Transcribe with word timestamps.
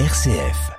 RCF. 0.00 0.72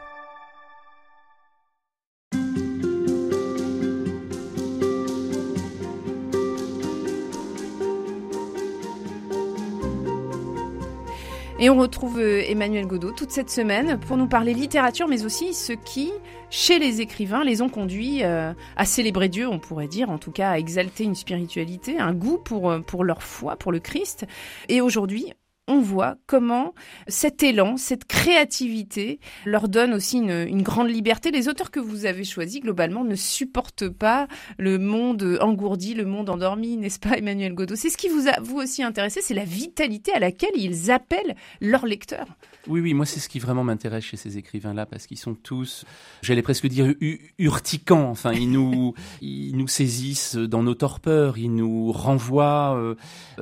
Et 11.58 11.70
on 11.70 11.78
retrouve 11.78 12.20
euh, 12.20 12.44
Emmanuel 12.46 12.86
Godot 12.88 13.12
toute 13.12 13.32
cette 13.32 13.50
semaine 13.50 13.98
pour 14.02 14.18
nous 14.18 14.28
parler 14.28 14.54
littérature, 14.54 15.08
mais 15.08 15.24
aussi 15.24 15.54
ce 15.54 15.72
qui, 15.72 16.12
chez 16.50 16.78
les 16.78 17.00
écrivains, 17.00 17.46
les 17.46 17.62
ont 17.62 17.70
conduits 17.70 18.22
euh, 18.26 18.52
à 18.76 18.84
célébrer 18.84 19.30
Dieu, 19.30 19.48
on 19.48 19.60
pourrait 19.60 19.88
dire, 19.88 20.10
en 20.10 20.18
tout 20.18 20.32
cas 20.32 20.50
à 20.50 20.60
exalter 20.60 21.06
une 21.06 21.16
spiritualité, 21.16 22.00
un 22.00 22.14
goût 22.14 22.38
pour, 22.38 22.70
euh, 22.70 22.80
pour 22.82 23.06
leur 23.06 23.24
foi, 23.24 23.56
pour 23.56 23.72
le 23.72 23.80
Christ. 23.80 24.26
Et 24.68 24.82
aujourd'hui, 24.82 25.34
on 25.68 25.80
voit 25.80 26.16
comment 26.28 26.74
cet 27.08 27.44
élan, 27.44 27.78
cette 27.78 28.06
créativité 28.06 29.20
leur 29.46 29.68
donne 29.68 29.94
aussi 29.94 30.18
une, 30.18 30.62
grande 30.62 30.90
liberté. 30.90 31.32
Les 31.32 31.48
auteurs 31.48 31.72
que 31.72 31.80
vous 31.80 32.06
avez 32.06 32.24
choisis, 32.24 32.62
globalement, 32.62 33.04
ne 33.04 33.16
supportent 33.16 33.90
pas 33.90 34.28
le 34.58 34.78
monde 34.78 35.38
engourdi, 35.42 35.94
le 35.94 36.06
monde 36.06 36.30
endormi, 36.30 36.78
n'est-ce 36.78 37.00
pas, 37.00 37.18
Emmanuel 37.18 37.54
Godot 37.54 37.76
C'est 37.76 37.90
ce 37.90 37.98
qui 37.98 38.10
vous 38.10 38.28
a, 38.28 38.40
vous 38.42 38.58
aussi, 38.58 38.84
intéressé, 38.84 39.22
c'est 39.22 39.34
la 39.34 39.46
vitalité 39.46 40.14
à 40.14 40.20
laquelle 40.20 40.56
ils 40.56 40.92
appellent 40.92 41.36
leurs 41.62 41.86
lecteurs. 41.86 42.28
Oui, 42.68 42.82
oui, 42.82 42.94
moi 42.94 43.06
c'est 43.06 43.20
ce 43.20 43.30
qui 43.30 43.40
vraiment 43.40 43.64
m'intéresse 43.64 44.04
chez 44.04 44.18
ces 44.18 44.38
écrivains-là, 44.38 44.86
parce 44.86 45.06
qu'ils 45.06 45.20
sont 45.20 45.36
tous, 45.36 45.86
j'allais 46.22 46.42
presque 46.42 46.68
dire, 46.68 46.94
urticants. 47.38 48.10
Enfin, 48.10 48.34
ils 48.34 48.50
nous, 48.50 48.94
ils 49.22 49.56
nous 49.56 49.68
saisissent 49.68 50.36
dans 50.36 50.64
nos 50.64 50.74
torpeurs, 50.74 51.38
ils 51.38 51.54
nous 51.54 51.92
renvoient 51.92 52.76
euh, 52.76 52.96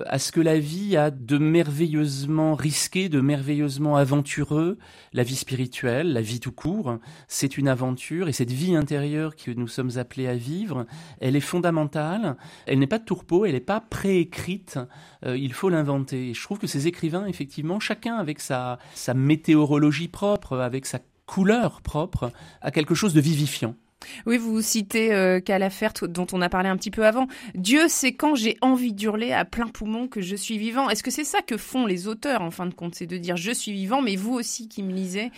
à 0.06 0.20
ce 0.20 0.32
que 0.32 0.42
la 0.42 0.60
vie 0.60 0.98
a 0.98 1.10
de 1.10 1.38
merveilleusement 1.38 2.56
risqué, 2.56 3.08
de 3.08 3.22
merveilleusement 3.22 3.96
aventureux. 3.96 4.78
La 5.14 5.24
vie 5.24 5.36
spirituelle, 5.36 6.12
la 6.12 6.22
vie 6.22 6.40
tout 6.40 6.52
court, 6.52 6.98
c'est 7.28 7.58
une 7.58 7.68
aventure, 7.68 8.28
et 8.28 8.34
cette 8.34 8.52
vie 8.52 8.76
intérieure 8.76 9.36
que 9.36 9.52
nous 9.52 9.68
sommes 9.68 9.98
appelés 9.98 10.28
à 10.28 10.36
vivre, 10.36 10.86
elle 11.20 11.36
est 11.36 11.40
fondamentale. 11.40 12.36
Elle 12.66 12.80
n'est 12.80 12.88
pas 12.88 13.00
de 13.00 13.06
tourpeau, 13.06 13.46
elle 13.46 13.54
n'est 13.54 13.60
pas 13.60 13.80
préécrite. 13.80 14.80
Euh, 15.26 15.38
il 15.38 15.54
faut 15.54 15.70
l'inventer. 15.70 16.34
Je 16.34 16.44
trouve 16.44 16.60
que 16.60 16.68
ces 16.68 16.88
écrivains, 16.88 17.26
effectivement, 17.28 17.80
chacun 17.80 18.16
avec 18.16 18.40
sa, 18.40 18.80
sa 18.94 19.13
météorologie 19.14 20.08
propre, 20.08 20.60
avec 20.60 20.86
sa 20.86 21.00
couleur 21.26 21.82
propre, 21.82 22.32
à 22.62 22.72
quelque 22.72 22.96
chose 22.96 23.14
de 23.14 23.22
vivifiant. 23.22 23.76
Oui, 24.26 24.38
vous 24.38 24.62
citez 24.62 25.14
euh, 25.14 25.40
Calafert, 25.40 25.94
dont 26.08 26.28
on 26.34 26.42
a 26.42 26.50
parlé 26.50 26.70
un 26.70 26.78
petit 26.78 26.92
peu 26.92 27.06
avant. 27.06 27.28
Dieu 27.56 27.88
sait 27.88 28.14
quand 28.14 28.36
j'ai 28.36 28.58
envie 28.62 28.94
d'hurler 28.94 29.32
à 29.32 29.46
plein 29.46 29.68
poumon 29.68 30.08
que 30.08 30.22
je 30.22 30.36
suis 30.36 30.58
vivant. 30.58 30.90
Est-ce 30.90 31.04
que 31.04 31.12
c'est 31.12 31.24
ça 31.24 31.42
que 31.42 31.58
font 31.58 31.86
les 31.86 32.08
auteurs, 32.08 32.42
en 32.42 32.52
fin 32.52 32.66
de 32.66 32.74
compte? 32.74 32.96
C'est 32.96 33.08
de 33.08 33.18
dire 33.18 33.38
je 33.38 33.52
suis 33.52 33.72
vivant, 33.72 34.02
mais 34.02 34.16
vous 34.16 34.34
aussi 34.34 34.68
qui 34.68 34.84
me 34.84 34.92
lisez, 34.92 35.32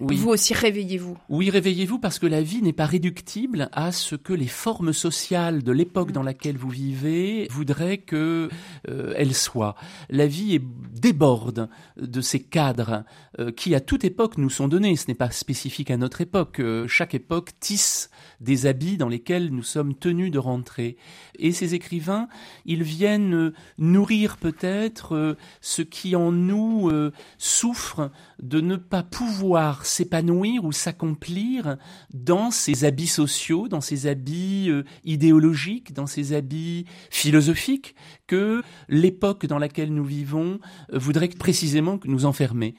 vous 0.00 0.28
aussi, 0.28 0.52
réveillez-vous. 0.54 1.16
Oui, 1.28 1.50
réveillez-vous 1.50 1.98
parce 1.98 2.18
que 2.18 2.26
la 2.26 2.42
vie 2.42 2.62
n'est 2.62 2.72
pas 2.72 2.86
réductible 2.86 3.68
à 3.72 3.92
ce 3.92 4.14
que 4.14 4.32
les 4.32 4.46
formes 4.46 4.92
sociales 4.92 5.62
de 5.62 5.72
l'époque 5.72 6.12
dans 6.12 6.22
laquelle 6.22 6.56
vous 6.56 6.68
vivez 6.68 7.48
voudraient 7.50 7.98
que 7.98 8.48
euh, 8.88 9.14
elle 9.16 9.34
soit. 9.34 9.74
La 10.10 10.26
vie 10.26 10.54
est, 10.54 10.62
déborde 10.92 11.68
de 11.96 12.20
ces 12.20 12.40
cadres 12.40 13.04
euh, 13.38 13.50
qui, 13.52 13.74
à 13.74 13.80
toute 13.80 14.04
époque, 14.04 14.38
nous 14.38 14.50
sont 14.50 14.68
donnés. 14.68 14.96
Ce 14.96 15.08
n'est 15.08 15.14
pas 15.14 15.30
spécifique 15.30 15.90
à 15.90 15.96
notre 15.96 16.20
époque. 16.20 16.60
Euh, 16.60 16.86
chaque 16.88 17.14
époque 17.14 17.50
tisse 17.60 18.10
des 18.40 18.66
habits 18.66 18.96
dans 18.96 19.08
lesquels 19.08 19.50
nous 19.50 19.62
sommes 19.62 19.94
tenus 19.94 20.30
de 20.30 20.38
rentrer. 20.38 20.96
Et 21.38 21.52
ces 21.52 21.74
écrivains, 21.74 22.28
ils 22.64 22.82
viennent 22.82 23.52
nourrir 23.78 24.36
peut-être 24.36 25.36
ce 25.60 25.82
qui 25.82 26.16
en 26.16 26.32
nous 26.32 26.90
souffre 27.38 28.10
de 28.42 28.60
ne 28.60 28.76
pas 28.76 29.02
pouvoir 29.02 29.86
s'épanouir 29.86 30.64
ou 30.64 30.72
s'accomplir 30.72 31.76
dans 32.12 32.50
ces 32.50 32.84
habits 32.84 33.06
sociaux, 33.06 33.68
dans 33.68 33.80
ces 33.80 34.06
habits 34.06 34.66
euh, 34.68 34.82
idéologiques, 35.04 35.92
dans 35.92 36.06
ces 36.06 36.32
habits 36.32 36.86
philosophiques 37.10 37.94
que 38.26 38.62
l'époque 38.88 39.46
dans 39.46 39.58
laquelle 39.58 39.92
nous 39.92 40.04
vivons 40.04 40.58
euh, 40.92 40.98
voudrait 40.98 41.28
précisément 41.28 41.98
nous 42.04 42.24
enfermer. 42.24 42.74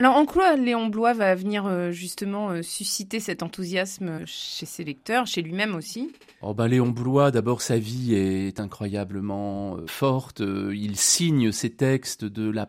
Alors 0.00 0.16
en 0.16 0.26
quoi 0.26 0.56
Léon 0.56 0.88
Blois 0.88 1.12
va 1.12 1.36
venir 1.36 1.66
euh, 1.66 1.92
justement 1.92 2.50
euh, 2.50 2.62
susciter 2.62 3.20
cet 3.20 3.44
enthousiasme 3.44 4.26
chez 4.26 4.66
ses 4.66 4.82
lecteurs, 4.82 5.24
chez 5.28 5.40
lui-même 5.40 5.76
aussi? 5.76 6.10
Oh 6.42 6.52
bah 6.52 6.66
Léon 6.66 6.88
Blois, 6.88 7.30
d'abord 7.30 7.62
sa 7.62 7.78
vie 7.78 8.12
est 8.12 8.58
incroyablement 8.58 9.76
euh, 9.76 9.86
forte. 9.86 10.40
Il 10.40 10.96
signe 10.96 11.52
ses 11.52 11.70
textes 11.70 12.24
de 12.24 12.50
la, 12.50 12.68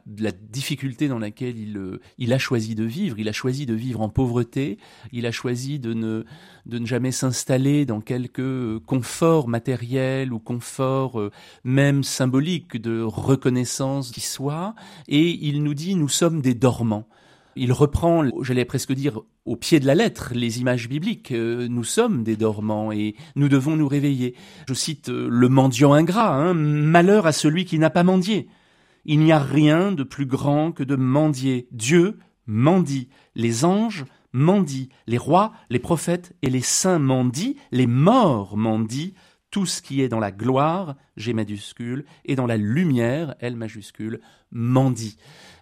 difficulté 0.52 1.08
dans 1.08 1.18
laquelle 1.18 1.58
il, 1.58 2.00
il 2.20 2.32
a 2.32 2.38
choisi 2.38 2.76
de 2.76 2.84
vivre. 2.84 3.18
Il 3.18 3.28
a 3.28 3.34
choisi 3.34 3.66
de 3.66 3.74
vivre 3.74 4.02
en 4.02 4.10
pauvreté. 4.10 4.78
Il 5.12 5.26
a 5.26 5.32
choisi 5.32 5.80
de 5.80 5.96
ne, 5.96 6.26
de 6.68 6.78
ne 6.78 6.86
jamais 6.86 7.12
s'installer 7.12 7.88
dans 7.88 8.02
quelque 8.02 8.78
confort 8.86 9.48
matériel 9.48 10.32
ou 10.32 10.38
confort 10.38 11.20
même 11.64 12.04
symbolique 12.04 12.80
de 12.80 13.02
reconnaissance 13.02 14.12
qui 14.12 14.22
soit. 14.22 14.76
Et 15.08 15.32
il 15.48 15.64
nous 15.64 15.74
dit 15.74 15.96
nous 15.96 16.08
sommes 16.08 16.42
des 16.42 16.54
dormants. 16.54 17.08
Il 17.58 17.72
reprend, 17.72 18.26
j'allais 18.42 18.66
presque 18.66 18.92
dire, 18.92 19.22
au 19.46 19.56
pied 19.56 19.80
de 19.80 19.86
la 19.86 19.96
lettre, 19.96 20.34
les 20.36 20.60
images 20.60 20.90
bibliques. 20.90 21.32
Euh, 21.32 21.68
nous 21.70 21.86
sommes 21.86 22.24
des 22.24 22.36
dormants 22.36 22.92
et 22.92 23.16
nous 23.36 23.48
devons 23.48 23.78
nous 23.78 23.88
réveiller. 23.88 24.36
Je 24.68 24.74
cite 24.74 25.08
euh, 25.08 25.28
le 25.30 25.48
mendiant 25.48 25.94
ingrat, 25.94 26.36
hein, 26.36 26.54
malheur 26.54 27.28
à 27.28 27.32
celui 27.32 27.64
qui 27.64 27.80
n'a 27.80 27.90
pas 27.90 28.04
mendié. 28.04 28.50
Il 29.06 29.20
n'y 29.20 29.32
a 29.32 29.40
rien 29.40 29.94
de 29.94 30.04
plus 30.04 30.26
grand 30.26 30.74
que 30.74 30.84
de 30.84 30.98
mendier. 30.98 31.68
Dieu 31.72 32.18
mendie, 32.46 33.08
les 33.36 33.64
anges 33.64 34.06
mendient, 34.34 34.90
les 35.08 35.18
rois, 35.18 35.54
les 35.70 35.80
prophètes 35.80 36.36
et 36.42 36.50
les 36.50 36.62
saints 36.62 37.00
mendient, 37.00 37.56
les 37.72 37.88
morts 37.88 38.58
mendient, 38.58 39.14
tout 39.56 39.66
ce 39.66 39.82
qui 39.82 40.02
est 40.02 40.10
dans 40.10 40.20
la 40.20 40.34
gloire, 40.34 40.96
G 41.16 41.32
majuscule, 41.32 42.04
et 42.26 42.36
dans 42.36 42.46
la 42.46 42.58
lumière, 42.58 43.36
L 43.40 43.56
majuscule, 43.56 44.20
mendie. 44.52 45.16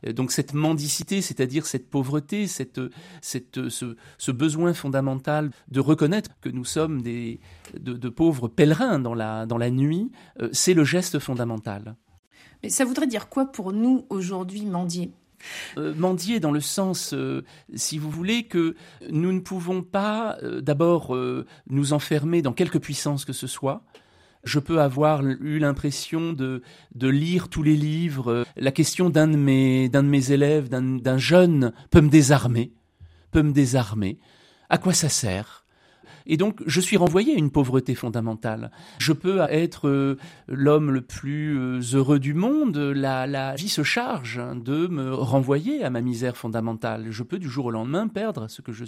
Euh, 0.07 0.13
donc 0.13 0.31
cette 0.31 0.55
mendicité, 0.55 1.21
c'est-à-dire 1.21 1.67
cette 1.67 1.91
pauvreté, 1.91 2.47
cette, 2.47 2.81
ce, 3.21 4.31
besoin 4.31 4.73
fondamental 4.73 5.51
de 5.67 5.79
reconnaître 5.79 6.31
que 6.41 6.49
nous 6.49 6.65
sommes 6.65 7.03
de, 7.03 8.09
pauvres 8.09 8.47
pèlerins 8.47 8.97
dans 8.97 9.13
la, 9.13 9.45
dans 9.45 9.59
la 9.59 9.69
nuit, 9.69 10.09
euh, 10.41 10.49
c'est 10.53 10.73
le 10.73 10.85
geste 10.85 11.19
fondamental. 11.19 11.95
Mais 12.63 12.69
ça 12.69 12.85
voudrait 12.85 13.05
dire 13.05 13.29
quoi 13.29 13.45
pour 13.45 13.73
nous 13.73 14.07
aujourd'hui 14.09 14.65
mendier 14.65 15.11
euh, 15.77 15.93
mendier 15.95 16.39
dans 16.39 16.51
le 16.51 16.61
sens, 16.61 17.13
euh, 17.13 17.43
si 17.73 17.97
vous 17.97 18.09
voulez, 18.09 18.43
que 18.43 18.75
nous 19.09 19.31
ne 19.31 19.39
pouvons 19.39 19.81
pas 19.81 20.37
euh, 20.43 20.61
d'abord 20.61 21.15
nous 21.69 21.93
enfermer 21.93 22.41
dans 22.41 22.53
quelque 22.53 22.77
puissance 22.77 23.25
que 23.25 23.33
ce 23.33 23.47
soit. 23.47 23.83
Je 24.43 24.59
peux 24.59 24.81
avoir 24.81 25.25
eu 25.25 25.57
l'impression 25.59 26.33
de, 26.33 26.61
lire 26.95 27.47
tous 27.47 27.63
les 27.63 27.77
livres. 27.77 28.45
La 28.57 28.71
question 28.71 29.09
d'un 29.09 29.27
de 29.27 29.37
mes, 29.37 29.87
d'un 29.87 30.03
de 30.03 30.09
mes 30.09 30.31
élèves, 30.31 30.67
d'un 30.67 31.17
jeune, 31.17 31.71
peut 31.91 32.01
me 32.01 32.09
désarmer. 32.09 32.73
Peut 33.31 33.43
me 33.43 33.53
désarmer. 33.53 34.19
À 34.69 34.77
quoi 34.77 34.93
ça 34.93 35.07
sert? 35.07 35.62
Et 36.25 36.37
donc, 36.37 36.61
je 36.65 36.79
suis 36.79 36.97
renvoyé 36.97 37.33
à 37.35 37.37
une 37.37 37.51
pauvreté 37.51 37.95
fondamentale. 37.95 38.71
Je 38.99 39.13
peux 39.13 39.41
être 39.49 39.87
euh, 39.87 40.17
l'homme 40.47 40.91
le 40.91 41.01
plus 41.01 41.57
euh, 41.57 41.81
heureux 41.93 42.19
du 42.19 42.33
monde. 42.33 42.77
La, 42.77 43.55
vie 43.55 43.69
se 43.69 43.83
charge 43.83 44.41
de 44.55 44.87
me 44.87 45.13
renvoyer 45.13 45.83
à 45.83 45.89
ma 45.89 46.01
misère 46.01 46.37
fondamentale. 46.37 47.07
Je 47.09 47.23
peux 47.23 47.39
du 47.39 47.49
jour 47.49 47.65
au 47.65 47.71
lendemain 47.71 48.07
perdre 48.07 48.47
ce 48.47 48.61
que 48.61 48.71
je, 48.71 48.85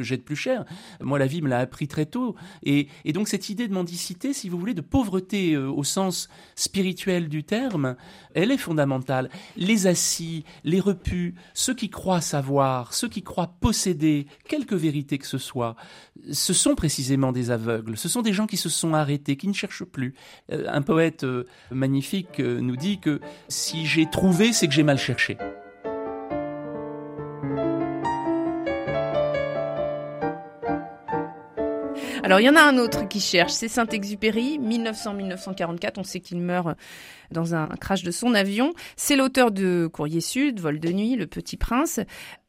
j'ai 0.00 0.16
de 0.16 0.22
plus 0.22 0.36
cher. 0.36 0.64
Moi, 1.00 1.18
la 1.18 1.26
vie 1.26 1.42
me 1.42 1.48
l'a 1.48 1.58
appris 1.58 1.88
très 1.88 2.06
tôt. 2.06 2.34
Et, 2.62 2.88
et, 3.04 3.12
donc, 3.12 3.28
cette 3.28 3.48
idée 3.48 3.68
de 3.68 3.74
mendicité, 3.74 4.32
si 4.32 4.48
vous 4.48 4.58
voulez, 4.58 4.74
de 4.74 4.80
pauvreté 4.80 5.54
euh, 5.54 5.70
au 5.70 5.84
sens 5.84 6.28
spirituel 6.54 7.28
du 7.28 7.44
terme, 7.44 7.96
elle 8.34 8.50
est 8.50 8.58
fondamentale. 8.58 9.30
Les 9.56 9.86
assis, 9.86 10.44
les 10.64 10.80
repus, 10.80 11.34
ceux 11.54 11.74
qui 11.74 11.90
croient 11.90 12.20
savoir, 12.20 12.92
ceux 12.92 13.08
qui 13.08 13.22
croient 13.22 13.54
posséder 13.60 14.26
quelque 14.48 14.74
vérité 14.74 15.18
que 15.18 15.26
ce 15.26 15.38
soit, 15.38 15.76
ce 16.32 16.52
sont 16.56 16.74
précisément 16.74 17.32
des 17.32 17.50
aveugles, 17.50 17.96
ce 17.96 18.08
sont 18.08 18.22
des 18.22 18.32
gens 18.32 18.46
qui 18.46 18.56
se 18.56 18.68
sont 18.68 18.94
arrêtés, 18.94 19.36
qui 19.36 19.48
ne 19.48 19.52
cherchent 19.52 19.84
plus. 19.84 20.14
Euh, 20.50 20.64
un 20.68 20.82
poète 20.82 21.24
euh, 21.24 21.44
magnifique 21.70 22.40
euh, 22.40 22.60
nous 22.60 22.76
dit 22.76 22.98
que 22.98 23.20
si 23.48 23.86
j'ai 23.86 24.08
trouvé, 24.10 24.52
c'est 24.52 24.66
que 24.66 24.74
j'ai 24.74 24.82
mal 24.82 24.98
cherché. 24.98 25.36
Alors 32.26 32.40
il 32.40 32.42
y 32.42 32.50
en 32.50 32.56
a 32.56 32.62
un 32.62 32.76
autre 32.78 33.06
qui 33.06 33.20
cherche, 33.20 33.52
c'est 33.52 33.68
Saint-Exupéry, 33.68 34.58
1900-1944. 34.58 35.92
On 35.98 36.02
sait 36.02 36.18
qu'il 36.18 36.38
meurt 36.38 36.76
dans 37.30 37.54
un 37.54 37.68
crash 37.68 38.02
de 38.02 38.10
son 38.10 38.34
avion. 38.34 38.72
C'est 38.96 39.14
l'auteur 39.14 39.52
de 39.52 39.86
Courrier 39.86 40.20
Sud, 40.20 40.58
Vol 40.58 40.80
de 40.80 40.90
nuit, 40.90 41.14
Le 41.14 41.28
Petit 41.28 41.56
Prince. 41.56 42.00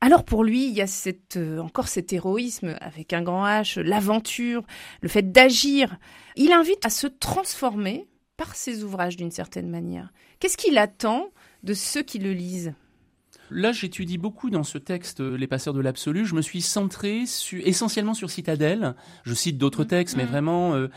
Alors 0.01 0.25
pour 0.25 0.43
lui, 0.43 0.65
il 0.65 0.73
y 0.73 0.81
a 0.81 0.87
cette, 0.87 1.37
euh, 1.37 1.59
encore 1.59 1.89
cet 1.89 2.11
héroïsme 2.11 2.75
avec 2.81 3.13
un 3.13 3.21
grand 3.21 3.45
H, 3.45 3.79
l'aventure, 3.79 4.63
le 5.01 5.09
fait 5.09 5.31
d'agir. 5.31 5.99
Il 6.35 6.53
invite 6.53 6.83
à 6.83 6.89
se 6.89 7.05
transformer 7.05 8.07
par 8.35 8.55
ses 8.55 8.83
ouvrages 8.83 9.15
d'une 9.15 9.29
certaine 9.29 9.69
manière. 9.69 10.11
Qu'est-ce 10.39 10.57
qu'il 10.57 10.79
attend 10.79 11.29
de 11.61 11.75
ceux 11.75 12.01
qui 12.01 12.17
le 12.17 12.33
lisent? 12.33 12.73
Là, 13.49 13.71
j'étudie 13.71 14.17
beaucoup 14.17 14.49
dans 14.49 14.63
ce 14.63 14.77
texte 14.77 15.19
Les 15.21 15.47
passeurs 15.47 15.73
de 15.73 15.81
l'absolu. 15.81 16.25
Je 16.25 16.35
me 16.35 16.41
suis 16.41 16.61
centré 16.61 17.23
essentiellement 17.63 18.13
sur 18.13 18.29
Citadelle. 18.29 18.95
Je 19.23 19.33
cite 19.33 19.57
d'autres 19.57 19.83
mmh. 19.83 19.87
textes, 19.87 20.17
mais 20.17 20.25
mmh. 20.25 20.27
vraiment. 20.27 20.75
Euh, 20.75 20.89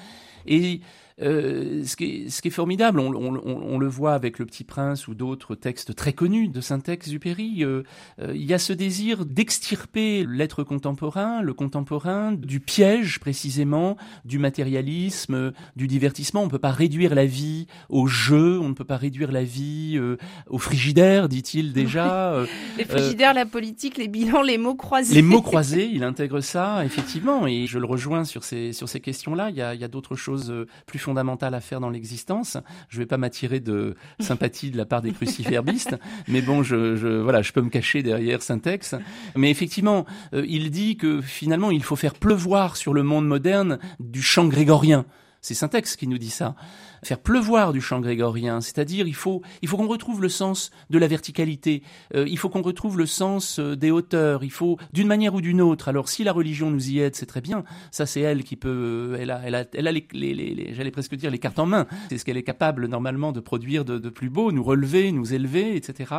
et 0.46 0.80
euh, 1.22 1.84
ce, 1.84 1.96
qui 1.96 2.04
est, 2.04 2.30
ce, 2.30 2.40
qui 2.40 2.48
est, 2.48 2.50
formidable, 2.50 2.98
on, 2.98 3.12
on, 3.14 3.36
on, 3.44 3.78
le 3.78 3.86
voit 3.88 4.14
avec 4.14 4.38
Le 4.38 4.46
Petit 4.46 4.64
Prince 4.64 5.06
ou 5.08 5.14
d'autres 5.14 5.54
textes 5.54 5.94
très 5.94 6.12
connus 6.12 6.48
de 6.48 6.60
Saint-Exupéry, 6.60 7.62
euh, 7.64 7.82
euh, 8.20 8.32
il 8.34 8.44
y 8.44 8.54
a 8.54 8.58
ce 8.58 8.72
désir 8.72 9.26
d'extirper 9.26 10.24
l'être 10.26 10.64
contemporain, 10.64 11.42
le 11.42 11.52
contemporain, 11.52 12.32
du 12.32 12.60
piège 12.60 13.18
précisément, 13.20 13.96
du 14.24 14.38
matérialisme, 14.38 15.52
du 15.76 15.86
divertissement. 15.86 16.42
On 16.42 16.46
ne 16.46 16.50
peut 16.50 16.58
pas 16.58 16.70
réduire 16.70 17.14
la 17.14 17.26
vie 17.26 17.66
au 17.88 18.06
jeu, 18.06 18.58
on 18.58 18.68
ne 18.68 18.74
peut 18.74 18.84
pas 18.84 18.96
réduire 18.96 19.30
la 19.30 19.44
vie 19.44 19.96
euh, 19.96 20.16
au 20.48 20.58
frigidaire, 20.58 21.28
dit-il 21.28 21.72
déjà. 21.72 22.34
Les 22.78 22.84
frigidaires, 22.84 23.34
la 23.34 23.46
politique, 23.46 23.98
les 23.98 24.08
bilans, 24.08 24.42
les 24.42 24.58
mots 24.58 24.74
croisés. 24.74 25.14
Les 25.14 25.22
mots 25.22 25.42
croisés, 25.50 25.90
il 25.92 26.02
intègre 26.02 26.40
ça, 26.40 26.84
effectivement, 26.84 27.46
et 27.46 27.66
je 27.66 27.78
le 27.78 27.86
rejoins 27.86 28.24
sur 28.24 28.44
ces, 28.44 28.72
sur 28.72 28.88
ces 28.88 29.00
questions-là. 29.00 29.50
Il 29.50 29.56
y 29.56 29.62
a, 29.62 29.74
il 29.74 29.80
y 29.80 29.84
a 29.84 29.88
d'autres 29.88 30.16
choses 30.16 30.54
plus 30.86 30.98
fondamentale 31.10 31.54
à 31.54 31.60
faire 31.60 31.80
dans 31.80 31.90
l'existence. 31.90 32.56
Je 32.88 32.98
ne 32.98 33.02
vais 33.02 33.06
pas 33.06 33.16
m'attirer 33.16 33.58
de 33.58 33.96
sympathie 34.20 34.70
de 34.70 34.76
la 34.76 34.86
part 34.86 35.02
des 35.02 35.10
cruciferbistes, 35.10 35.96
mais 36.28 36.40
bon, 36.40 36.62
je, 36.62 36.94
je, 36.94 37.08
voilà, 37.08 37.42
je 37.42 37.50
peux 37.50 37.62
me 37.62 37.68
cacher 37.68 38.04
derrière 38.04 38.42
Syntex. 38.42 38.94
Mais 39.34 39.50
effectivement, 39.50 40.06
euh, 40.34 40.44
il 40.46 40.70
dit 40.70 40.96
que 40.96 41.20
finalement, 41.20 41.72
il 41.72 41.82
faut 41.82 41.96
faire 41.96 42.14
pleuvoir 42.14 42.76
sur 42.76 42.94
le 42.94 43.02
monde 43.02 43.26
moderne 43.26 43.80
du 43.98 44.22
chant 44.22 44.46
grégorien. 44.46 45.04
C'est 45.40 45.54
Syntex 45.54 45.96
qui 45.96 46.06
nous 46.06 46.18
dit 46.18 46.30
ça 46.30 46.54
faire 47.02 47.18
pleuvoir 47.18 47.72
du 47.72 47.80
chant 47.80 48.00
grégorien, 48.00 48.60
c'est-à-dire 48.60 49.06
il 49.06 49.14
faut 49.14 49.42
il 49.62 49.68
faut 49.68 49.76
qu'on 49.76 49.86
retrouve 49.86 50.20
le 50.20 50.28
sens 50.28 50.70
de 50.90 50.98
la 50.98 51.06
verticalité, 51.06 51.82
euh, 52.14 52.26
il 52.28 52.38
faut 52.38 52.48
qu'on 52.48 52.62
retrouve 52.62 52.98
le 52.98 53.06
sens 53.06 53.58
euh, 53.58 53.74
des 53.74 53.90
hauteurs, 53.90 54.44
il 54.44 54.50
faut 54.50 54.78
d'une 54.92 55.06
manière 55.06 55.34
ou 55.34 55.40
d'une 55.40 55.60
autre. 55.60 55.88
Alors 55.88 56.08
si 56.08 56.24
la 56.24 56.32
religion 56.32 56.70
nous 56.70 56.90
y 56.90 57.00
aide, 57.00 57.14
c'est 57.14 57.26
très 57.26 57.40
bien. 57.40 57.64
Ça 57.90 58.06
c'est 58.06 58.20
elle 58.20 58.44
qui 58.44 58.56
peut, 58.56 59.16
elle 59.18 59.30
a 59.30 59.40
elle 59.44 59.54
a 59.54 59.64
elle 59.72 59.86
a 59.86 59.92
les, 59.92 60.06
les, 60.12 60.34
les, 60.34 60.74
j'allais 60.74 60.90
presque 60.90 61.14
dire 61.14 61.30
les 61.30 61.38
cartes 61.38 61.58
en 61.58 61.66
main. 61.66 61.86
C'est 62.10 62.18
ce 62.18 62.24
qu'elle 62.24 62.36
est 62.36 62.42
capable 62.42 62.86
normalement 62.86 63.32
de 63.32 63.40
produire 63.40 63.84
de, 63.84 63.98
de, 63.98 64.08
plus 64.10 64.30
beau, 64.30 64.52
nous 64.52 64.62
relever, 64.62 65.12
nous 65.12 65.32
élever, 65.32 65.76
etc. 65.76 66.14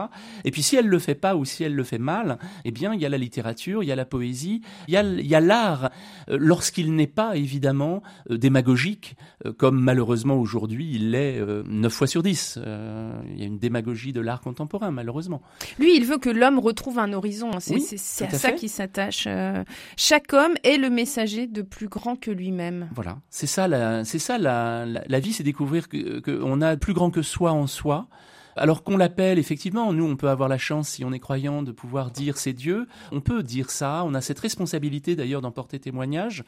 Et 0.45 0.51
puis 0.51 0.63
si 0.63 0.75
elle 0.75 0.87
le 0.87 0.99
fait 0.99 1.15
pas 1.15 1.35
ou 1.35 1.45
si 1.45 1.63
elle 1.63 1.75
le 1.75 1.83
fait 1.83 1.99
mal, 1.99 2.39
eh 2.65 2.71
bien 2.71 2.93
il 2.93 3.01
y 3.01 3.05
a 3.05 3.09
la 3.09 3.17
littérature, 3.17 3.83
il 3.83 3.87
y 3.87 3.91
a 3.91 3.95
la 3.95 4.05
poésie, 4.05 4.61
il 4.87 4.95
y 4.95 4.97
a 4.97 5.03
y 5.03 5.35
a 5.35 5.39
l'art 5.39 5.91
euh, 6.29 6.37
lorsqu'il 6.39 6.95
n'est 6.95 7.07
pas 7.07 7.35
évidemment 7.37 8.01
démagogique 8.29 9.10
comme 9.57 9.79
malheureusement 9.79 10.35
aujourd'hui 10.35 10.91
il 10.91 11.11
l'est 11.11 11.39
euh, 11.39 11.63
9 11.65 11.91
fois 11.91 12.07
sur 12.07 12.23
10. 12.23 12.59
Euh, 12.61 13.21
il 13.31 13.39
y 13.39 13.43
a 13.43 13.45
une 13.45 13.59
démagogie 13.59 14.13
de 14.13 14.21
l'art 14.21 14.41
contemporain, 14.41 14.91
malheureusement. 14.91 15.41
Lui, 15.79 15.95
il 15.95 16.05
veut 16.05 16.17
que 16.17 16.29
l'homme 16.29 16.59
retrouve 16.59 16.99
un 16.99 17.13
horizon. 17.13 17.51
C'est 17.59 18.25
à, 18.25 18.29
ça 18.29 18.51
qu'il 18.51 18.69
s'attache. 18.69 19.25
Euh. 19.27 19.63
chaque 19.97 20.33
homme 20.33 20.53
est 20.63 20.77
le 20.77 20.89
messager 20.89 21.47
de 21.47 21.61
plus 21.61 21.87
grand 21.87 22.15
que 22.15 22.31
lui-même. 22.31 22.89
Voilà, 22.93 23.17
c'est 23.29 23.47
ça, 23.47 23.67
la, 23.67 24.03
c'est 24.03 24.19
ça 24.19 24.37
la, 24.37 24.85
la, 24.85 25.19
vie, 25.19 25.33
c'est 25.33 25.43
découvrir 25.43 25.89
qu'on 25.89 26.21
que 26.21 26.61
a 26.61 26.77
plus 26.77 26.93
grand 26.93 27.11
que 27.11 27.21
soi 27.21 27.51
en 27.51 27.67
soi. 27.67 28.07
Alors 28.55 28.83
qu'on 28.83 28.97
l'appelle, 28.97 29.39
effectivement, 29.39 29.93
nous, 29.93 30.05
on 30.05 30.15
peut 30.15 30.29
avoir 30.29 30.49
la 30.49 30.57
chance, 30.57 30.89
si 30.89 31.05
on 31.05 31.13
est 31.13 31.19
croyant, 31.19 31.63
de 31.63 31.71
pouvoir 31.71 32.11
dire 32.11 32.37
c'est 32.37 32.53
Dieu. 32.53 32.87
On 33.11 33.21
peut 33.21 33.43
dire 33.43 33.69
ça. 33.69 34.03
On 34.05 34.13
a 34.13 34.21
cette 34.21 34.39
responsabilité, 34.39 35.15
d'ailleurs, 35.15 35.41
d'en 35.41 35.51
porter 35.51 35.79
témoignage. 35.79 36.43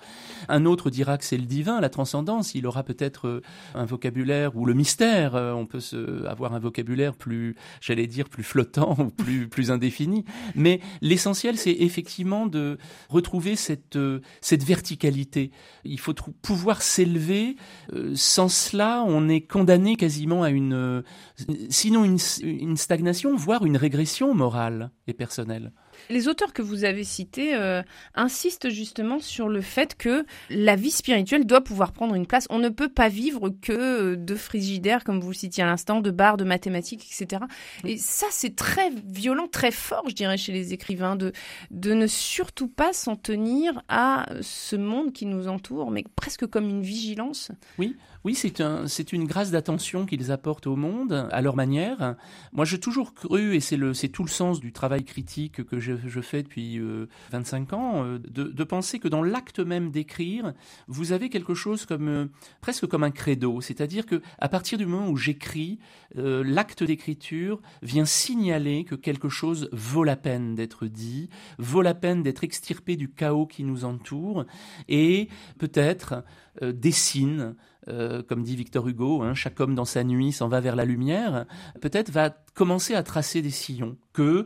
Un 0.50 0.66
autre 0.66 0.90
dira 0.90 1.18
que 1.18 1.26
c'est 1.26 1.38
le 1.38 1.46
divin, 1.46 1.80
la 1.82 1.90
transcendance. 1.90 2.56
Il 2.56 2.68
aura 2.68 2.84
peut-être 2.84 3.28
euh, 3.28 3.42
un 3.76 3.86
vocabulaire 3.86 4.56
ou 4.56 4.66
le 4.66 4.74
mystère. 4.74 5.36
Euh, 5.36 5.54
on 5.54 5.66
peut 5.66 5.80
se, 5.80 6.26
avoir 6.26 6.54
un 6.54 6.60
vocabulaire 6.60 7.16
plus, 7.16 7.56
j'allais 7.82 8.08
dire, 8.08 8.30
plus 8.30 8.44
flottant 8.44 8.96
ou 9.00 9.10
plus, 9.10 9.48
plus 9.50 9.72
indéfini. 9.72 10.26
Mais 10.56 10.82
l'essentiel, 11.02 11.58
c'est 11.58 11.72
effectivement 11.80 12.48
de 12.48 12.78
retrouver 13.10 13.56
cette, 13.56 13.96
euh, 13.96 14.20
cette 14.42 14.64
verticalité. 14.64 15.52
Il 15.86 16.00
faut 16.00 16.14
pouvoir 16.42 16.82
s'élever. 16.82 17.56
Sans 18.16 18.50
cela, 18.50 19.04
on 19.08 19.30
est 19.30 19.42
condamné 19.42 19.96
quasiment 19.96 20.44
à 20.44 20.50
une, 20.50 21.04
sinon 21.70 21.93
une, 22.02 22.78
stagnation, 22.78 23.36
voire 23.36 23.66
une 23.66 23.78
régression 23.78 24.34
morale 24.34 24.90
et 25.08 25.14
personnelle. 25.14 25.72
Les 26.10 26.28
auteurs 26.28 26.54
que 26.54 26.62
vous 26.62 26.86
avez 26.86 27.04
cités 27.04 27.56
euh, 27.56 27.84
insistent 28.16 28.70
justement 28.70 29.20
sur 29.20 29.48
le 29.48 29.62
fait 29.62 29.96
que 29.96 30.26
la 30.50 30.76
vie 30.76 30.92
spirituelle 30.92 31.46
doit 31.46 31.62
pouvoir 31.62 31.92
prendre 31.92 32.16
une 32.16 32.26
place. 32.26 32.48
On 32.50 32.58
ne 32.58 32.70
peut 32.70 32.90
pas 32.90 33.10
vivre 33.10 33.50
que 33.50 34.16
de 34.16 34.36
frigidaire, 34.36 35.04
comme 35.04 35.20
vous 35.20 35.30
le 35.30 35.36
citiez 35.36 35.64
à 35.64 35.68
l'instant, 35.68 36.02
de 36.02 36.10
bars, 36.10 36.38
de 36.38 36.44
mathématiques, 36.44 37.06
etc. 37.06 37.44
Et 37.84 37.98
ça, 37.98 38.28
c'est 38.32 38.56
très 38.56 38.90
violent, 39.06 39.48
très 39.48 39.72
fort, 39.72 40.06
je 40.10 40.16
dirais, 40.16 40.38
chez 40.38 40.52
les 40.52 40.74
écrivains, 40.74 41.16
de, 41.16 41.32
de 41.70 41.94
ne 41.94 42.08
surtout 42.08 42.68
pas 42.68 42.94
s'en 42.94 43.16
tenir 43.16 43.84
à 43.88 44.26
ce 44.42 44.76
monde 44.76 45.14
qui 45.14 45.26
nous 45.26 45.48
entoure, 45.48 45.92
mais 45.92 46.04
presque 46.16 46.48
comme 46.48 46.70
une 46.70 46.82
vigilance. 46.82 47.52
Oui, 47.78 47.96
oui, 48.24 48.36
c'est 48.36 48.62
un, 48.62 48.86
une 49.12 49.26
grâce 49.26 49.52
d'attention 49.52 50.06
qu'ils 50.06 50.32
apportent 50.32 50.68
au 50.68 50.78
monde 50.78 51.28
à 51.32 51.42
leur 51.42 51.58
manière. 51.58 52.16
Moi, 52.54 52.64
j'ai 52.64 52.80
toujours 52.80 53.14
cru, 53.14 53.56
et 53.56 53.60
c'est 53.60 54.08
tout 54.10 54.24
le 54.24 54.30
sens 54.30 54.62
du 54.62 54.72
travail 54.72 55.04
critique 55.04 55.64
que 55.66 55.80
je, 55.80 55.94
je 56.06 56.22
fais 56.22 56.42
depuis 56.42 56.80
25 57.32 57.74
euh, 57.74 57.76
ans, 57.76 58.06
euh, 58.06 58.20
de, 58.20 58.44
de, 58.44 58.64
penser 58.64 59.00
que 59.00 59.10
dans 59.10 59.24
l'acte 59.24 59.60
même 59.60 59.92
d'écrire, 59.92 60.54
vous 60.88 61.12
avez 61.12 61.30
quelque 61.30 61.54
chose 61.54 61.86
comme 61.86 62.08
euh, 62.08 62.26
presque 62.62 62.88
comme 62.88 63.04
un 63.04 63.12
credo, 63.12 63.60
c'est-à-dire 63.60 64.06
que 64.06 64.22
à 64.40 64.48
partir 64.48 64.78
du 64.78 64.86
moment 64.86 65.10
où 65.10 65.18
j'écris, 65.18 65.80
l'acte 66.16 66.84
d'écriture 66.84 67.60
vient 67.82 68.06
signaler 68.06 68.84
que 68.84 68.96
quelque 68.96 69.30
chose 69.30 69.68
vaut 69.72 70.04
la 70.04 70.16
peine 70.16 70.54
d'être 70.54 70.86
dit, 70.86 71.30
vaut 71.58 71.82
la 71.82 71.96
peine 71.96 72.22
d'être 72.22 72.44
extirpé 72.44 72.96
du 72.96 73.10
chaos 73.10 73.48
qui 73.48 73.64
nous 73.64 73.84
entoure, 73.84 74.46
et 74.88 75.28
peut-être 75.58 76.24
dessine 76.62 77.56
euh, 77.90 78.22
comme 78.24 78.44
dit 78.44 78.56
Victor 78.56 78.88
Hugo, 78.88 79.22
hein, 79.24 79.34
chaque 79.34 79.60
homme 79.60 79.76
dans 79.76 79.86
sa 79.86 80.04
nuit 80.04 80.32
s'en 80.32 80.48
va 80.48 80.62
vers 80.62 80.76
la 80.76 80.86
lumière, 80.86 81.46
peut-être 81.82 82.12
va 82.12 82.30
commencer 82.54 82.96
à 82.96 83.04
tracer 83.04 83.42
des 83.42 83.50
sillons 83.50 83.98
que 84.14 84.22
euh, 84.22 84.46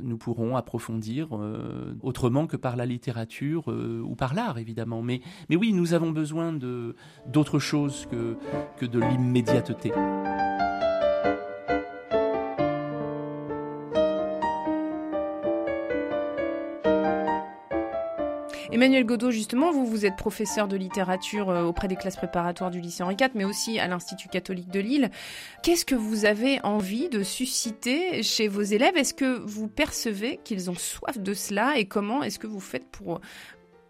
nous 0.00 0.16
pourrons 0.16 0.56
approfondir 0.56 1.36
euh, 1.36 1.96
autrement 2.02 2.46
que 2.46 2.56
par 2.56 2.76
la 2.76 2.86
littérature 2.86 3.68
ou 3.68 4.14
par 4.14 4.34
l'art 4.34 4.58
évidemment. 4.58 5.02
Mais, 5.02 5.20
mais 5.50 5.56
oui, 5.56 5.72
nous 5.72 5.94
avons 5.94 6.12
besoin 6.12 6.52
d'autre 7.26 7.58
chose 7.58 8.06
que, 8.10 8.36
que 8.78 8.86
de 8.86 9.00
l'immédiateté. 9.00 9.92
Emmanuel 18.74 19.04
Godot, 19.04 19.30
justement, 19.30 19.70
vous, 19.70 19.86
vous 19.86 20.04
êtes 20.04 20.16
professeur 20.16 20.66
de 20.66 20.76
littérature 20.76 21.48
euh, 21.48 21.62
auprès 21.62 21.86
des 21.86 21.94
classes 21.94 22.16
préparatoires 22.16 22.72
du 22.72 22.80
lycée 22.80 23.04
Henri 23.04 23.14
IV, 23.20 23.28
mais 23.36 23.44
aussi 23.44 23.78
à 23.78 23.86
l'Institut 23.86 24.26
catholique 24.26 24.68
de 24.68 24.80
Lille. 24.80 25.10
Qu'est-ce 25.62 25.84
que 25.84 25.94
vous 25.94 26.24
avez 26.24 26.60
envie 26.64 27.08
de 27.08 27.22
susciter 27.22 28.24
chez 28.24 28.48
vos 28.48 28.62
élèves? 28.62 28.96
Est-ce 28.96 29.14
que 29.14 29.38
vous 29.38 29.68
percevez 29.68 30.40
qu'ils 30.42 30.72
ont 30.72 30.74
soif 30.74 31.18
de 31.20 31.34
cela? 31.34 31.78
Et 31.78 31.84
comment 31.84 32.24
est-ce 32.24 32.40
que 32.40 32.48
vous 32.48 32.58
faites 32.58 32.88
pour, 32.90 33.20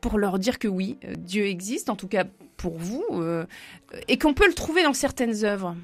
pour 0.02 0.18
leur 0.18 0.38
dire 0.38 0.58
que 0.58 0.68
oui, 0.68 0.98
euh, 1.06 1.14
Dieu 1.16 1.46
existe, 1.46 1.88
en 1.88 1.96
tout 1.96 2.08
cas 2.08 2.24
pour 2.58 2.76
vous, 2.76 3.06
euh, 3.12 3.46
et 4.08 4.18
qu'on 4.18 4.34
peut 4.34 4.46
le 4.46 4.52
trouver 4.52 4.82
dans 4.82 4.92
certaines 4.92 5.46
œuvres? 5.46 5.74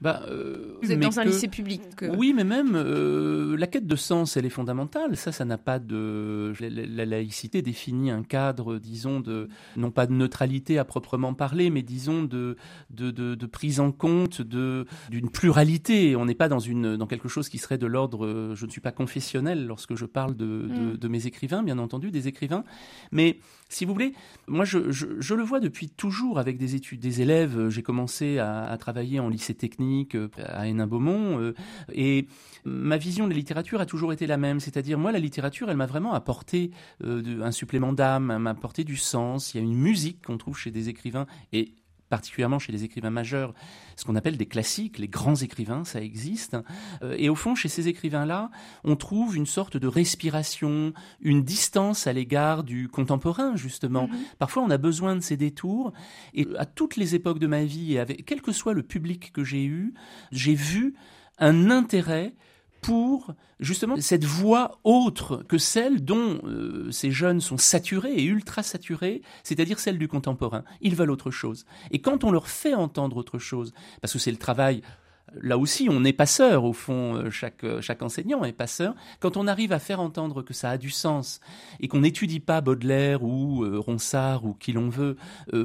Bah, 0.00 0.22
euh, 0.28 0.76
Vous 0.82 0.92
êtes 0.92 1.00
dans 1.00 1.20
un 1.20 1.24
lycée 1.24 1.48
public. 1.48 1.82
Oui, 2.16 2.32
mais 2.34 2.44
même 2.44 2.74
euh, 2.74 3.56
la 3.56 3.66
quête 3.66 3.86
de 3.86 3.96
sens, 3.96 4.36
elle 4.36 4.44
est 4.44 4.50
fondamentale. 4.50 5.16
Ça, 5.16 5.32
ça 5.32 5.44
n'a 5.44 5.58
pas 5.58 5.78
de. 5.78 6.52
La, 6.60 7.04
laïcité 7.04 7.62
définit 7.62 8.10
un 8.10 8.22
cadre, 8.22 8.78
disons, 8.78 9.20
de 9.20 9.48
non 9.76 9.90
pas 9.90 10.06
de 10.06 10.12
neutralité 10.12 10.78
à 10.78 10.84
proprement 10.84 11.34
parler, 11.34 11.70
mais 11.70 11.82
disons 11.82 12.22
de 12.22 12.56
de, 12.90 13.10
de, 13.10 13.46
prise 13.46 13.80
en 13.80 13.92
compte 13.92 14.42
de 14.42 14.86
d'une 15.10 15.30
pluralité. 15.30 16.16
On 16.16 16.26
n'est 16.26 16.34
pas 16.34 16.48
dans 16.48 16.58
une 16.58 16.96
dans 16.96 17.06
quelque 17.06 17.28
chose 17.28 17.48
qui 17.48 17.58
serait 17.58 17.78
de 17.78 17.86
l'ordre. 17.86 18.54
Je 18.54 18.66
ne 18.66 18.70
suis 18.70 18.80
pas 18.80 18.92
confessionnel 18.92 19.66
lorsque 19.66 19.94
je 19.94 20.06
parle 20.06 20.36
de, 20.36 20.44
mm. 20.44 20.96
de, 20.98 21.08
mes 21.08 21.26
écrivains, 21.26 21.62
bien 21.62 21.78
entendu, 21.78 22.10
des 22.10 22.28
écrivains, 22.28 22.64
mais 23.12 23.38
si 23.74 23.84
vous 23.84 23.92
voulez, 23.92 24.12
moi 24.46 24.64
je, 24.64 24.78
le 24.78 25.42
vois 25.42 25.58
depuis 25.58 25.88
toujours 25.88 26.38
avec 26.38 26.58
des 26.58 26.76
études, 26.76 27.00
des 27.00 27.22
élèves. 27.22 27.70
J'ai 27.70 27.82
commencé 27.82 28.38
à, 28.38 28.76
travailler 28.78 29.18
en 29.18 29.28
lycée 29.28 29.54
technique 29.54 30.14
euh, 30.14 30.28
à 30.46 30.68
Hénin-Beaumont. 30.68 31.40
Euh, 31.40 31.54
et 31.92 32.26
ma 32.64 32.96
vision 32.96 33.24
de 33.24 33.30
la 33.30 33.36
littérature 33.36 33.80
a 33.80 33.86
toujours 33.86 34.12
été 34.12 34.26
la 34.26 34.36
même. 34.36 34.60
C'est-à-dire, 34.60 34.98
moi, 34.98 35.10
la 35.10 35.18
littérature, 35.18 35.70
elle 35.70 35.76
m'a 35.76 35.86
vraiment 35.86 36.14
apporté 36.14 36.70
euh, 37.02 37.42
un 37.42 37.50
supplément 37.50 37.92
d'âme, 37.92 38.30
elle 38.30 38.38
m'a 38.38 38.50
apporté 38.50 38.84
du 38.84 38.96
sens. 38.96 39.54
Il 39.54 39.56
y 39.58 39.60
a 39.60 39.64
une 39.64 39.76
musique 39.76 40.24
qu'on 40.24 40.38
trouve 40.38 40.56
chez 40.56 40.70
des 40.70 40.88
écrivains 40.88 41.26
et 41.52 41.74
particulièrement 42.14 42.60
chez 42.60 42.70
les 42.70 42.84
écrivains 42.84 43.10
majeurs, 43.10 43.54
ce 43.96 44.04
qu'on 44.04 44.14
appelle 44.14 44.36
des 44.36 44.46
classiques, 44.46 44.98
les 44.98 45.08
grands 45.08 45.34
écrivains, 45.34 45.84
ça 45.84 46.00
existe. 46.00 46.56
Et 47.16 47.28
au 47.28 47.34
fond, 47.34 47.56
chez 47.56 47.68
ces 47.68 47.88
écrivains-là, 47.88 48.52
on 48.84 48.94
trouve 48.94 49.36
une 49.36 49.46
sorte 49.46 49.76
de 49.76 49.88
respiration, 49.88 50.92
une 51.20 51.42
distance 51.42 52.06
à 52.06 52.12
l'égard 52.12 52.62
du 52.62 52.86
contemporain, 52.86 53.56
justement. 53.56 54.06
Mm-hmm. 54.06 54.36
Parfois, 54.38 54.62
on 54.62 54.70
a 54.70 54.78
besoin 54.78 55.16
de 55.16 55.20
ces 55.22 55.36
détours. 55.36 55.92
Et 56.34 56.46
à 56.56 56.66
toutes 56.66 56.94
les 56.94 57.16
époques 57.16 57.40
de 57.40 57.48
ma 57.48 57.64
vie, 57.64 57.94
et 57.94 57.98
avec, 57.98 58.24
quel 58.24 58.42
que 58.42 58.52
soit 58.52 58.74
le 58.74 58.84
public 58.84 59.32
que 59.32 59.42
j'ai 59.42 59.64
eu, 59.64 59.92
j'ai 60.30 60.54
vu 60.54 60.94
un 61.38 61.68
intérêt 61.68 62.36
pour 62.84 63.32
justement 63.60 63.96
cette 63.98 64.24
voix 64.24 64.78
autre 64.84 65.42
que 65.48 65.56
celle 65.56 66.04
dont 66.04 66.38
euh, 66.44 66.90
ces 66.90 67.10
jeunes 67.10 67.40
sont 67.40 67.56
saturés 67.56 68.12
et 68.12 68.24
ultra 68.24 68.62
saturés, 68.62 69.22
c'est-à-dire 69.42 69.78
celle 69.80 69.96
du 69.96 70.06
contemporain. 70.06 70.64
Ils 70.82 70.94
veulent 70.94 71.10
autre 71.10 71.30
chose. 71.30 71.64
Et 71.92 72.00
quand 72.00 72.24
on 72.24 72.30
leur 72.30 72.46
fait 72.46 72.74
entendre 72.74 73.16
autre 73.16 73.38
chose, 73.38 73.72
parce 74.02 74.12
que 74.12 74.18
c'est 74.18 74.30
le 74.30 74.36
travail 74.36 74.82
là 75.40 75.58
aussi, 75.58 75.88
on 75.90 76.04
est 76.04 76.12
passeur, 76.12 76.64
au 76.64 76.72
fond, 76.72 77.16
euh, 77.16 77.30
chaque, 77.30 77.64
euh, 77.64 77.80
chaque 77.80 78.02
enseignant 78.02 78.44
est 78.44 78.52
passeur. 78.52 78.94
Quand 79.20 79.36
on 79.36 79.46
arrive 79.46 79.72
à 79.72 79.78
faire 79.78 80.00
entendre 80.00 80.42
que 80.42 80.54
ça 80.54 80.70
a 80.70 80.78
du 80.78 80.90
sens 80.90 81.40
et 81.80 81.88
qu'on 81.88 82.00
n'étudie 82.00 82.40
pas 82.40 82.60
Baudelaire 82.60 83.22
ou 83.22 83.64
euh, 83.64 83.78
Ronsard 83.78 84.44
ou 84.44 84.54
qui 84.54 84.72
l'on 84.72 84.88
veut 84.88 85.16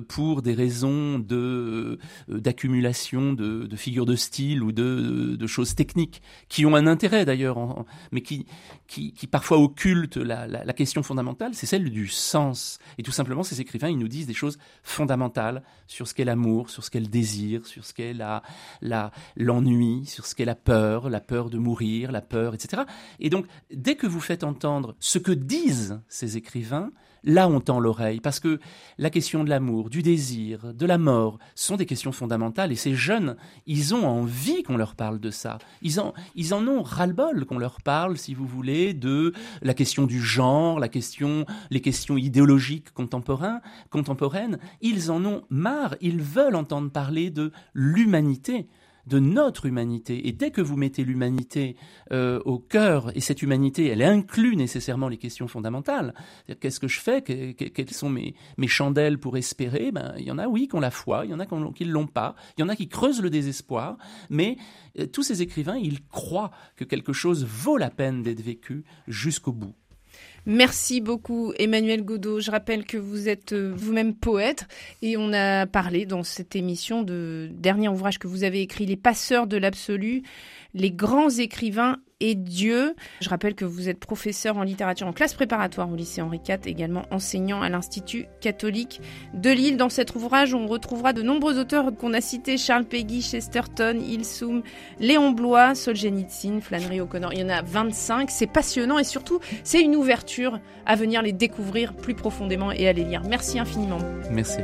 pour 0.08 0.42
des 0.42 0.54
raisons 0.54 1.20
de, 1.20 2.00
d'accumulation 2.28 3.34
de, 3.34 3.68
figures 3.76 4.06
de 4.06 4.16
style 4.16 4.64
ou 4.64 4.72
de, 4.72 5.36
de, 5.36 5.48
choses 5.48 5.76
techniques 5.76 6.22
qui 6.48 6.66
ont 6.66 6.76
un 6.76 6.88
intérêt 6.88 7.26
d'ailleurs, 7.26 7.86
mais 8.12 8.22
qui, 8.22 8.46
qui, 8.88 9.14
qui, 9.14 9.28
parfois 9.28 9.58
occultent 9.58 10.18
la, 10.18 10.48
la, 10.48 10.64
la 10.64 10.74
question 10.74 11.04
fondamentale, 11.04 11.54
c'est 11.54 11.66
celle 11.66 11.90
du 11.90 12.08
sens. 12.08 12.80
Et 12.98 13.04
tout 13.04 13.12
simplement, 13.12 13.44
ces 13.44 13.62
écrivains, 13.62 13.90
ils 13.90 13.98
nous 13.98 14.08
disent 14.08 14.28
des 14.28 14.34
choses 14.34 14.58
fondamentales 14.84 15.64
sur 15.88 16.08
ce 16.08 16.14
qu'est 16.14 16.26
l'amour, 16.26 16.70
sur 16.70 16.84
ce 16.84 16.92
qu'est 16.92 17.00
le 17.00 17.08
désir, 17.08 17.66
sur 17.66 17.86
ce 17.86 17.94
qu'est 17.94 18.14
la, 18.14 18.44
la, 18.82 19.12
l'ennui, 19.50 20.06
sur 20.06 20.26
ce 20.28 20.36
qu'est 20.36 20.46
la 20.46 20.56
peur, 20.56 21.10
la 21.10 21.20
peur 21.20 21.50
de 21.50 21.58
mourir, 21.58 22.12
la 22.12 22.22
peur, 22.22 22.54
etc. 22.54 22.84
Et 23.20 23.30
donc, 23.30 23.46
dès 23.74 23.96
que 23.96 24.06
vous 24.06 24.20
faites 24.20 24.44
entendre 24.44 24.96
ce 25.00 25.18
que 25.18 25.32
disent 25.32 26.00
ces 26.08 26.38
écrivains, 26.38 26.92
là 27.24 27.50
on 27.50 27.60
tend 27.60 27.80
l'oreille, 27.80 28.20
parce 28.22 28.40
que 28.40 28.60
la 28.98 29.10
question 29.10 29.44
de 29.44 29.50
l'amour, 29.50 29.90
du 29.90 30.04
désir, 30.04 30.74
de 30.74 30.86
la 30.86 31.00
mort, 31.00 31.40
sont 31.56 31.78
des 31.78 31.88
questions 31.88 32.12
fondamentales, 32.12 32.72
et 32.72 32.76
ces 32.76 32.94
jeunes, 32.94 33.36
ils 33.66 33.96
ont 33.96 34.06
envie 34.06 34.62
qu'on 34.62 34.78
leur 34.78 34.96
parle 34.96 35.20
de 35.20 35.32
ça. 35.32 35.58
Ils 35.82 36.00
en, 36.00 36.14
ils 36.36 36.54
en 36.54 36.66
ont 36.68 36.84
ras-le-bol 36.84 37.46
qu'on 37.46 37.58
leur 37.58 37.82
parle, 37.82 38.18
si 38.18 38.36
vous 38.36 38.46
voulez, 38.46 38.94
de 38.94 39.34
la 39.64 39.74
question 39.74 40.06
du 40.06 40.22
genre, 40.22 40.80
la 40.80 40.90
question, 40.90 41.46
les 41.72 41.82
questions 41.82 42.18
idéologiques 42.18 42.94
contemporaines, 42.94 43.62
contemporaines. 43.90 44.60
Ils 44.82 45.10
en 45.12 45.26
ont 45.26 45.42
marre, 45.50 45.96
ils 46.02 46.22
veulent 46.22 46.56
entendre 46.56 46.92
parler 46.92 47.32
de 47.32 47.52
l'humanité 47.74 48.68
de 49.10 49.20
notre 49.20 49.66
humanité. 49.66 50.28
Et 50.28 50.32
dès 50.32 50.52
que 50.52 50.62
vous 50.62 50.78
mettez 50.78 51.04
l'humanité 51.04 51.76
euh, 52.12 52.40
au 52.46 52.60
cœur, 52.60 53.12
et 53.16 53.22
cette 53.22 53.42
humanité, 53.42 53.88
elle 53.88 54.04
inclut 54.04 54.56
nécessairement 54.56 55.10
les 55.10 55.18
questions 55.18 55.48
fondamentales, 55.48 56.14
qu'est-ce 56.60 56.80
que 56.80 56.88
je 56.88 57.00
fais 57.00 57.22
Quelles 57.22 57.90
sont 57.90 58.10
mes, 58.10 58.36
chandelles 58.68 59.18
pour 59.18 59.36
espérer 59.36 59.92
ben, 59.92 60.14
Il 60.18 60.26
y 60.26 60.32
en 60.32 60.38
a, 60.38 60.48
oui, 60.48 60.68
qui 60.68 60.76
ont 60.76 60.80
la 60.80 60.92
foi, 60.92 61.26
il 61.26 61.32
y 61.32 61.34
en 61.34 61.40
a 61.40 61.46
qui 61.46 61.86
ne 61.86 61.92
l'ont 61.92 62.08
pas, 62.08 62.36
il 62.58 62.62
y 62.62 62.64
en 62.64 62.70
a 62.70 62.76
qui 62.76 62.88
creusent 62.88 63.22
le 63.22 63.32
désespoir, 63.32 63.98
mais 64.30 64.58
euh, 65.00 65.08
tous 65.08 65.24
ces 65.24 65.42
écrivains, 65.42 65.78
ils 65.78 66.06
croient 66.08 66.52
que 66.76 66.84
quelque 66.84 67.14
chose 67.14 67.46
vaut 67.46 67.78
la 67.78 67.90
peine 67.90 68.22
d'être 68.22 68.42
vécu 68.42 68.84
jusqu'au 69.08 69.52
bout. 69.52 69.74
Merci 70.46 71.02
beaucoup 71.02 71.54
Emmanuel 71.58 72.04
Godot. 72.04 72.40
Je 72.40 72.52
rappelle 72.52 72.86
que 72.86 72.98
vous 72.98 73.30
êtes 73.30 73.54
euh, 73.54 73.72
vous-même 73.76 74.14
poète 74.14 74.68
et 75.02 75.18
on 75.18 75.34
a 75.34 75.66
parlé 75.68 76.06
dans 76.06 76.24
cette 76.24 76.56
émission 76.56 77.04
de 77.04 77.50
dernier 77.52 77.90
ouvrage 77.90 78.20
que 78.20 78.28
vous 78.28 78.44
avez 78.44 78.62
écrit 78.62 78.86
Les 78.86 78.98
passeurs 78.98 79.48
de 79.48 79.58
l'absolu, 79.58 80.24
les 80.74 80.92
grands 80.92 81.30
écrivains 81.30 81.98
et 82.20 82.36
Dieu. 82.36 82.96
Je 83.22 83.30
rappelle 83.30 83.56
que 83.56 83.66
vous 83.66 83.90
êtes 83.90 84.00
professeur 84.00 84.58
en 84.58 84.64
littérature 84.64 85.08
en 85.08 85.14
classe 85.14 85.34
préparatoire 85.34 85.92
au 85.92 85.96
lycée 85.96 86.22
Henri 86.22 86.40
IV, 86.48 86.60
également 86.66 87.04
enseignant 87.12 87.62
à 87.62 87.70
l'Institut 87.70 88.26
catholique 88.42 89.02
de 89.34 89.50
Lille. 89.50 89.78
Dans 89.78 89.90
cet 89.90 90.16
ouvrage, 90.16 90.54
on 90.54 90.68
retrouvera 90.68 91.14
de 91.14 91.22
nombreux 91.22 91.60
auteurs 91.60 91.96
qu'on 91.96 92.14
a 92.14 92.22
cités 92.22 92.58
Charles 92.58 92.86
Peggy, 92.86 93.22
Chesterton, 93.22 94.00
Ilsoum, 94.00 94.64
Léon 95.00 95.32
Blois, 95.32 95.76
Solzhenitsyn, 95.76 96.62
Flannery 96.62 97.02
O'Connor. 97.02 97.34
Il 97.34 97.40
y 97.40 97.44
en 97.44 97.50
a 97.50 97.62
25. 97.62 98.30
C'est 98.30 98.48
passionnant 98.48 99.00
et 99.00 99.04
surtout, 99.04 99.40
c'est 99.64 99.82
une 99.82 99.96
ouverture 99.96 100.60
à 100.86 100.96
venir 100.96 101.22
les 101.22 101.34
découvrir 101.34 101.94
plus 101.94 102.16
profondément 102.16 102.72
et 102.72 102.88
à 102.88 102.94
les 102.94 103.04
lire. 103.04 103.22
Merci 103.28 103.60
infiniment. 103.60 104.00
Merci. 104.32 104.60